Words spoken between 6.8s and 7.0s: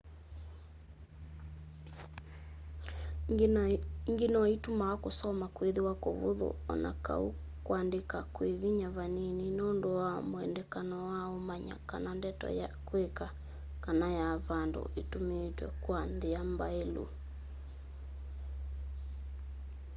na